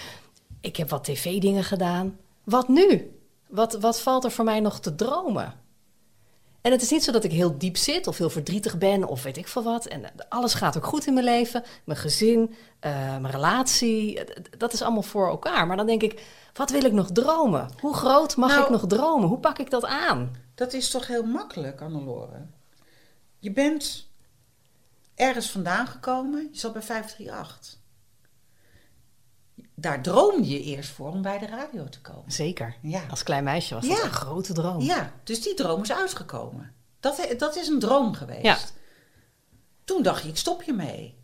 [0.60, 2.16] ik heb wat tv-dingen gedaan.
[2.44, 3.18] Wat nu?
[3.48, 5.54] Wat, wat valt er voor mij nog te dromen?
[6.68, 9.22] En het is niet zo dat ik heel diep zit of heel verdrietig ben of
[9.22, 9.86] weet ik veel wat.
[9.86, 11.62] En eh, alles gaat ook goed in mijn leven.
[11.84, 14.24] Mijn gezin, eh, mijn relatie.
[14.24, 15.66] eh, Dat is allemaal voor elkaar.
[15.66, 17.70] Maar dan denk ik, wat wil ik nog dromen?
[17.80, 19.28] Hoe groot mag Nou- ik nog dromen?
[19.28, 20.36] Hoe pak ik dat aan?
[20.54, 22.46] Dat is toch heel makkelijk, Annelore?
[23.38, 24.08] Je bent
[25.14, 27.77] ergens vandaan gekomen, je zat bij 538.
[29.80, 32.32] Daar droomde je eerst voor om bij de radio te komen.
[32.32, 32.74] Zeker.
[32.82, 33.02] Ja.
[33.10, 34.04] Als klein meisje was dat Ja.
[34.04, 34.80] een grote droom.
[34.80, 36.72] Ja, dus die droom is uitgekomen.
[37.00, 38.42] Dat, dat is een droom geweest.
[38.42, 38.56] Ja.
[39.84, 41.16] Toen dacht je, ik stop hiermee.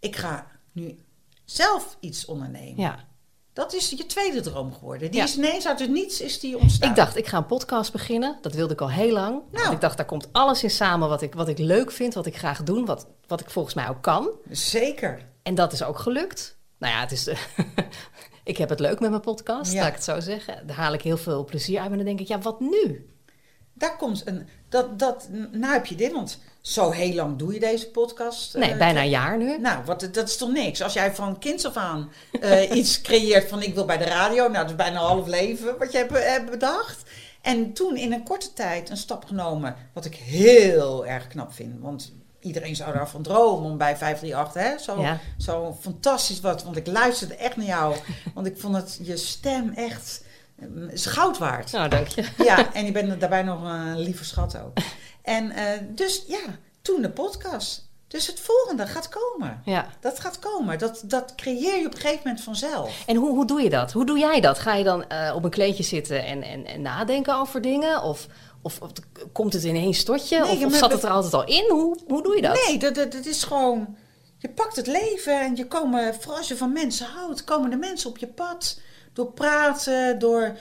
[0.00, 0.98] Ik ga nu
[1.44, 2.80] zelf iets ondernemen.
[2.82, 3.04] Ja.
[3.52, 5.10] Dat is je tweede droom geworden.
[5.10, 5.26] Die Ja.
[5.26, 6.90] is ineens uit het niets is die ontstaan.
[6.90, 8.38] Ik dacht, ik ga een podcast beginnen.
[8.40, 9.42] Dat wilde ik al heel lang.
[9.52, 9.72] Nou.
[9.74, 12.36] Ik dacht, daar komt alles in samen wat ik, wat ik leuk vind, wat ik
[12.38, 14.30] graag doe, wat, wat ik volgens mij ook kan.
[14.50, 15.28] Zeker.
[15.42, 16.58] En dat is ook gelukt.
[16.80, 17.28] Nou ja, het is.
[18.44, 19.78] ik heb het leuk met mijn podcast, Ja.
[19.78, 20.66] laat ik het zo zeggen.
[20.66, 21.90] Daar haal ik heel veel plezier uit.
[21.90, 23.08] En dan denk ik, ja, wat nu?
[23.72, 24.48] Daar komt een.
[24.68, 28.54] Dat, dat, nou heb je dit, want zo heel lang doe je deze podcast.
[28.54, 29.58] Nee, eh, bijna een jaar nu.
[29.58, 30.82] Nou, wat, dat is toch niks?
[30.82, 34.42] Als jij van kinds af aan eh, iets creëert van ik wil bij de radio,
[34.42, 37.10] nou dat is bijna een half leven wat je hebt, hebt bedacht.
[37.42, 41.80] En toen in een korte tijd een stap genomen, wat ik heel erg knap vind.
[41.80, 44.78] Want iedereen zou daarvan dromen om bij 538, hè?
[44.78, 45.18] Zo, Ja.
[45.38, 46.62] zo fantastisch wat.
[46.64, 47.96] Want ik luisterde echt naar jou.
[48.34, 50.24] Want ik vond het je stem echt
[50.58, 51.72] eh, is goud waard.
[51.72, 52.24] Nou, dank je.
[52.44, 54.78] Ja, en je bent daarbij nog een lieve schat ook.
[55.22, 56.40] En eh, dus ja,
[56.82, 57.88] toen de podcast.
[58.08, 59.62] Dus het volgende gaat komen.
[59.64, 59.86] Ja.
[60.00, 60.78] Dat gaat komen.
[60.78, 63.02] Dat, dat creëer je op een gegeven moment vanzelf.
[63.06, 63.92] En hoe, hoe doe je dat?
[63.92, 64.58] Hoe doe jij dat?
[64.58, 68.02] Ga je dan eh, op een kleedje zitten en, en, en nadenken over dingen?
[68.02, 68.26] Of,
[68.62, 68.90] of, of
[69.32, 70.38] komt het ineens tot je?
[70.38, 71.64] Nee, of, zat het er altijd al in?
[71.68, 72.66] Hoe, hoe doe je dat?
[72.66, 73.96] Nee, dat, dat, dat is gewoon.
[74.38, 77.76] Je pakt het leven en je komen, vooral als je van mensen houdt, komen de
[77.76, 78.80] mensen op je pad.
[79.12, 80.56] Door praten, door,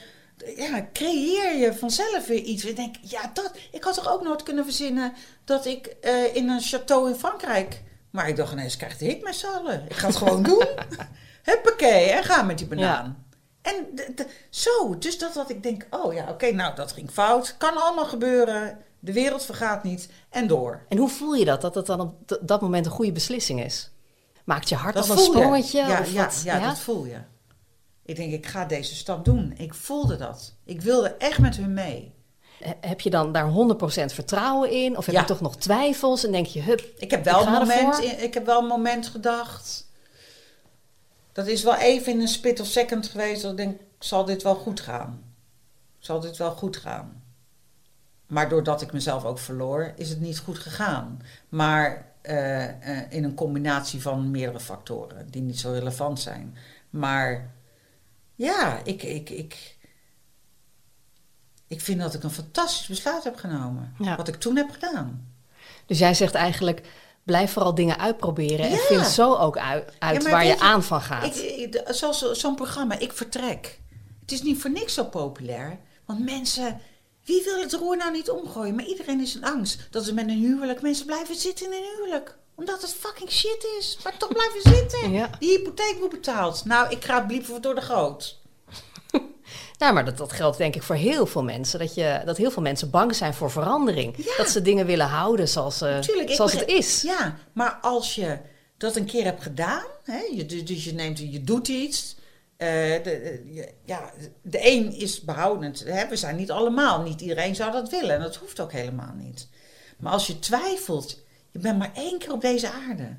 [0.55, 2.65] ja, creëer je vanzelf weer iets.
[2.65, 3.51] Ik denk, ja, dat.
[3.71, 5.13] Ik had toch ook nooit kunnen verzinnen
[5.45, 7.81] dat ik eh, in een château in Frankrijk.
[8.09, 9.85] Maar ik dacht ineens, krijg de hik met z'n allen.
[9.89, 10.65] Ik ga het gewoon doen.
[11.43, 13.25] Huppakee, en ga met die banaan.
[13.75, 17.11] En de- de- zo, dus dat dat ik denk, oh ja, oké, nou dat ging
[17.11, 17.55] fout.
[17.57, 18.77] Kan allemaal gebeuren.
[18.99, 20.09] De wereld vergaat niet.
[20.29, 20.85] En door.
[20.89, 23.91] En hoe voel je dat, dat het dan op dat moment een goede beslissing is?
[24.43, 25.77] Maakt je hart Dat al een sprongetje?
[25.79, 26.41] Ja, of ja, wat?
[26.43, 27.17] ja, dat voel je.
[28.05, 29.53] Ik denk, ik ga deze stap doen.
[29.57, 30.53] Ik voelde dat.
[30.65, 32.13] Ik wilde echt met hun mee.
[32.59, 34.97] He- Heb je dan daar 100% vertrouwen in?
[34.97, 35.21] Of heb Ja.
[35.21, 38.19] je toch nog twijfels en denk je, hup, Ik heb wel, Ik een moment, ervoor.
[38.19, 39.87] ik heb wel een moment gedacht.
[41.39, 43.41] Dat is wel even in een split of second geweest.
[43.41, 45.23] Dat ik denk, zal dit wel goed gaan?
[45.99, 47.23] Zal dit wel goed gaan?
[48.27, 51.21] Maar doordat ik mezelf ook verloor, is het niet goed gegaan.
[51.49, 56.57] Maar eh, eh, in een combinatie van meerdere factoren die niet zo relevant zijn.
[56.89, 57.51] Maar
[58.35, 59.77] ja, ik, ik, ik,
[61.67, 63.93] ik vind dat ik een fantastisch besluit heb genomen.
[63.97, 64.15] Ja.
[64.15, 65.33] Wat ik toen heb gedaan.
[65.85, 66.81] Dus jij zegt eigenlijk,
[67.29, 68.65] blijf vooral dingen uitproberen.
[68.65, 68.77] En Ja.
[68.77, 71.25] vind zo ook uit, uit Ja, maar waar je, aan van gaat.
[71.25, 73.79] Ik, ik- de- zoals zo- zo'n programma, Ik Vertrek.
[74.21, 75.79] Het is niet voor niks zo populair.
[76.05, 76.81] Want mensen,
[77.25, 78.75] wie wil het roer nou niet omgooien?
[78.75, 79.87] Maar iedereen is in angst.
[79.91, 80.81] Dat is met een huwelijk.
[80.81, 82.37] Mensen blijven zitten in een huwelijk.
[82.55, 83.97] Omdat het fucking shit is.
[84.03, 85.11] Maar toch blijven zitten.
[85.11, 85.29] Ja.
[85.39, 86.65] Die hypotheek wordt betaald.
[86.65, 88.38] Nou, ik ga liever door de goot.
[89.77, 91.79] Nou, maar dat, dat geldt denk ik voor heel veel mensen.
[91.79, 94.13] Dat, je, dat heel veel mensen bang zijn voor verandering.
[94.17, 94.37] Ja.
[94.37, 97.01] Dat ze dingen willen houden zoals, eh, Tuurlijk, zoals het is.
[97.01, 98.37] Ja, maar als je
[98.77, 102.15] dat een keer hebt gedaan, hè, je, dus dus je neemt, je doet iets.
[102.57, 102.67] eh,
[103.03, 105.83] de, ja, de een is behoudend.
[105.85, 108.15] Hè, we zijn niet allemaal, niet iedereen zou dat willen.
[108.15, 109.47] En dat hoeft ook helemaal niet.
[109.97, 111.19] Maar als je twijfelt,
[111.51, 113.17] je bent maar één keer op deze aarde.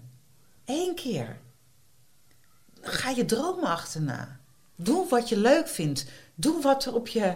[0.65, 1.39] Eén keer.
[2.81, 4.40] Ga je dromen achterna.
[4.83, 6.05] Doe wat je leuk vindt.
[6.35, 7.35] Doe wat er op je,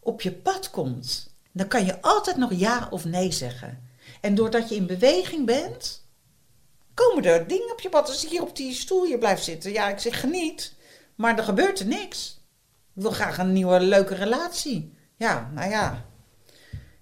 [0.00, 1.30] op je pad komt.
[1.52, 3.88] Dan kan je altijd nog ja of nee zeggen.
[4.20, 6.04] En doordat je in beweging bent,
[6.94, 8.08] komen er dingen op je pad.
[8.08, 10.74] Als je hier op die stoel hier blijft zitten, ja, ik zeg geniet.
[11.14, 12.40] Maar er gebeurt er niks.
[12.94, 14.96] Ik wil graag een nieuwe leuke relatie.
[15.16, 16.04] Ja, nou ja.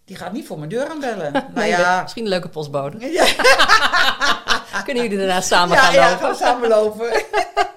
[0.05, 1.33] Die gaat niet voor mijn deur aanbellen.
[1.33, 2.03] Nou Nee, ja.
[2.03, 3.11] Misschien een leuke postbode.
[3.13, 3.25] Ja,
[4.85, 6.19] Kunnen jullie daarna samen ja, gaan ja, lopen?
[6.21, 7.13] gaan we samen lopen.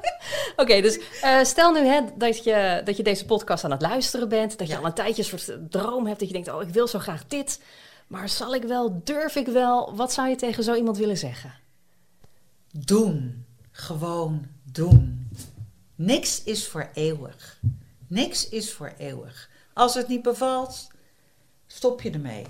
[0.59, 4.29] Oké, dus eh, stel nu hè, dat, je, dat je deze podcast aan het luisteren
[4.29, 4.57] bent.
[4.57, 4.79] Dat je Ja.
[4.79, 6.19] al een tijdje een soort droom hebt.
[6.19, 7.61] Dat je denkt, oh, ik wil zo graag dit.
[8.07, 9.95] Maar zal ik wel, durf ik wel?
[9.95, 11.53] Wat zou je tegen zo iemand willen zeggen?
[12.71, 13.45] Doen.
[13.71, 15.29] Gewoon doen.
[15.95, 17.59] Niks is voor eeuwig.
[18.07, 19.49] Niks is voor eeuwig.
[19.73, 20.87] Als het niet bevalt,
[21.67, 22.45] stop je ermee.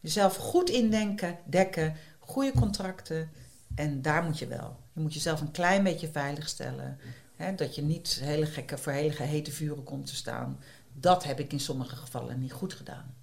[0.00, 3.30] Jezelf goed indenken, dekken, goede contracten.
[3.74, 4.76] En daar moet je wel.
[4.96, 6.98] Je moet jezelf een klein beetje veilig stellen.
[7.34, 10.60] Hè, dat je niet hele gekke, voor hele hete vuren komt te staan.
[10.92, 13.14] Dat heb ik in sommige gevallen niet goed gedaan.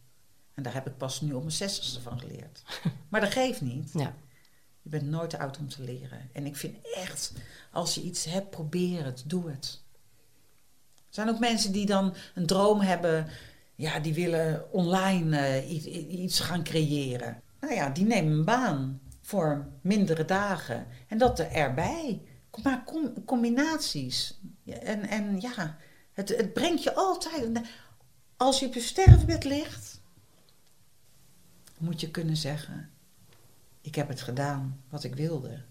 [0.53, 2.63] En daar heb ik pas nu op mijn zestigste van geleerd.
[3.09, 3.91] Maar dat geeft niet.
[3.93, 4.13] Ja.
[4.81, 6.29] Je bent nooit te oud om te leren.
[6.31, 7.33] En ik vind echt,
[7.71, 9.81] als je iets hebt, probeer het, doe het.
[10.95, 13.27] Er zijn ook mensen die dan een droom hebben,
[13.75, 17.41] ja, die willen online eh, iets, iets gaan creëren.
[17.59, 20.87] Nou ja, die nemen een baan voor mindere dagen.
[21.07, 22.21] En dat er erbij.
[22.63, 24.39] Maar com- combinaties.
[24.65, 25.77] En, en ja,
[26.13, 27.59] het, het brengt je altijd.
[28.37, 30.01] Als je op je sterfbed ligt,
[31.77, 32.89] moet je kunnen zeggen:
[33.81, 35.63] Ik heb het gedaan wat ik wilde.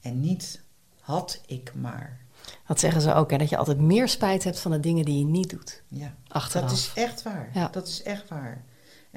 [0.00, 0.60] En niet
[1.00, 2.26] had ik maar.
[2.66, 5.18] Dat zeggen ze ook, hè, dat je altijd meer spijt hebt van de dingen die
[5.18, 5.82] je niet doet.
[5.88, 6.68] Ja, Achteraf.
[6.68, 7.50] dat is echt waar.
[7.54, 7.68] Ja.
[7.68, 8.64] Dat is echt waar.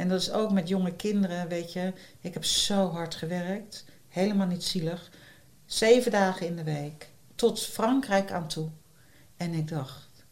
[0.01, 1.93] En dat is ook met jonge kinderen, weet je.
[2.19, 3.85] Ik heb zo hard gewerkt.
[4.07, 5.11] Helemaal niet zielig.
[5.65, 7.09] Zeven dagen in de week.
[7.35, 8.69] Tot Frankrijk aan toe.
[9.37, 10.25] En ik dacht,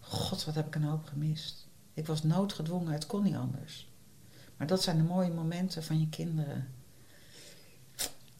[0.00, 1.68] god, wat heb ik een hoop gemist.
[1.94, 3.92] Ik was noodgedwongen, het kon niet anders.
[4.56, 6.74] Maar dat zijn de mooie momenten van je kinderen.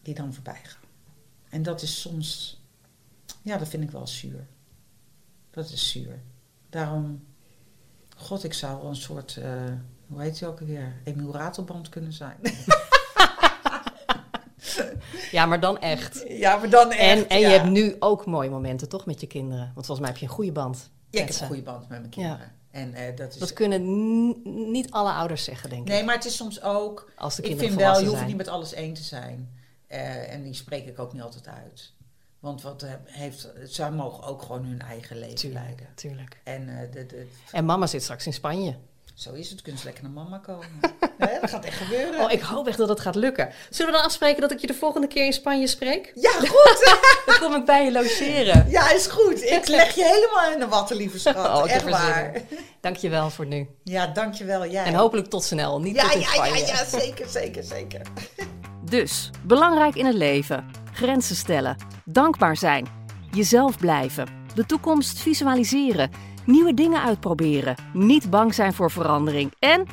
[0.03, 0.89] Die dan voorbij gaan.
[1.49, 2.61] En dat is soms,
[3.43, 4.47] ja, dat vind ik wel zuur.
[5.51, 6.23] Dat is zuur.
[6.69, 7.27] Daarom,
[8.17, 9.73] god, ik zou een soort, eh,
[10.11, 10.97] hoe heet hij ook alweer?
[11.05, 12.37] Emiel Ratelband kunnen zijn.
[15.31, 16.25] Ja, maar dan echt.
[16.29, 17.01] ja, maar dan echt.
[17.23, 19.71] En, en je hebt nu ook mooie momenten, toch, met je kinderen?
[19.75, 20.91] Want volgens mij heb je een goede band.
[21.11, 21.41] Ja, ik heb ze.
[21.43, 22.53] een goede band met mijn kinderen.
[22.71, 23.39] En eh, dat is...
[23.39, 23.83] Dat kunnen
[24.71, 25.89] niet alle ouders zeggen, denk ik.
[25.89, 27.11] nee, maar het is soms ook...
[27.17, 29.51] Als de Ik kinderen vind wel, je hoeft niet met alles één te zijn.
[29.87, 31.93] Eh, en die spreek ik ook niet altijd uit.
[32.41, 33.49] Want wat eh, heeft...
[33.65, 35.87] Zij mogen ook gewoon hun eigen leven Tuurlijk, leiden.
[35.95, 36.41] tuurlijk.
[36.45, 38.77] En, de, de, En mama zit straks in Spanje.
[39.21, 40.67] Zo is het, kun je lekker naar mama komen.
[41.41, 42.21] Dat gaat echt gebeuren.
[42.21, 43.53] Oh, ik hoop echt dat het gaat lukken.
[43.71, 46.13] Zullen we dan afspreken dat ik je de volgende keer in Spanje spreek?
[46.15, 46.99] Ja, goed.
[47.27, 48.67] Dan kom ik bij je logeren.
[48.69, 49.43] Ja, is goed.
[49.43, 51.37] Ik leg je helemaal in de watten, lieve schat.
[51.37, 52.35] Oh, echt waar.
[52.35, 52.59] in.
[52.81, 53.69] Dankjewel voor nu.
[53.85, 54.67] Ja, dankjewel.
[54.67, 54.85] Jij.
[54.85, 55.81] En hopelijk tot snel.
[55.81, 58.01] Niet Ja, tot in ja, ja, ja, zeker, zeker, zeker.
[58.91, 60.71] Dus, belangrijk in het leven.
[60.93, 61.77] Grenzen stellen.
[62.05, 62.87] Dankbaar zijn.
[63.31, 64.29] Jezelf blijven.
[64.55, 66.11] De toekomst visualiseren.
[66.45, 67.75] Nieuwe dingen uitproberen.
[67.93, 69.53] Niet bang zijn voor verandering.
[69.59, 69.87] En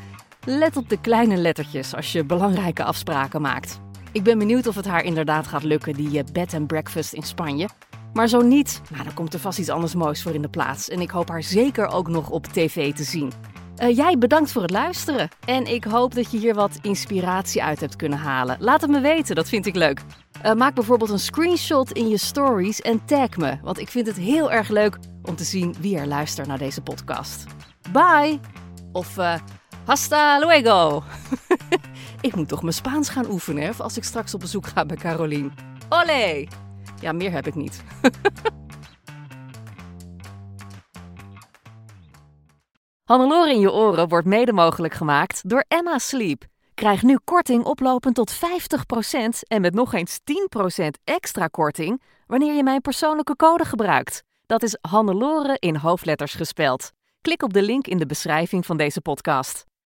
[0.46, 3.80] let op de kleine lettertjes als je belangrijke afspraken maakt.
[4.12, 7.24] Ik ben benieuwd of het haar inderdaad gaat lukken, die eh, bed and breakfast in
[7.24, 7.70] Spanje.
[8.14, 10.90] Maar zo niet, nou, dan komt er vast iets anders moois voor in de plaats.
[10.90, 13.32] En ik hoop haar zeker ook nog op tv te zien.
[13.76, 15.30] Eh, jij bedankt voor het luisteren.
[15.46, 18.58] En ik hoop dat je hier wat inspiratie uit hebt kunnen halen.
[18.60, 20.02] Laat het me weten, dat vind ik leuk.
[20.42, 23.58] Eh, maak bijvoorbeeld een screenshot in je stories en tag me.
[23.64, 26.82] Want ik vind het heel erg leuk om te zien wie er luistert naar deze
[26.82, 27.46] podcast.
[27.92, 28.40] Bye!
[28.92, 29.40] Of eh,
[29.86, 31.04] hasta luego!
[32.22, 35.54] ik moet toch mijn Spaans gaan oefenen als ik straks op bezoek ga bij Carolien.
[35.90, 36.48] Olé!
[37.00, 37.84] Ja, meer heb ik niet.
[43.04, 46.44] Hannelore in je oren wordt mede mogelijk gemaakt door Emma Sleep.
[46.74, 48.38] Krijg nu korting oplopend tot 50%
[49.48, 54.26] en met nog eens 10% extra korting wanneer je mijn persoonlijke code gebruikt.
[54.48, 56.92] Dat is Hannelore in hoofdletters gespeld.
[57.22, 59.68] Klik op de link in de beschrijving van deze podcast.